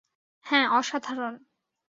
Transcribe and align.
হ্যাঁ, 0.45 0.67
অসাধারণ। 0.69 1.35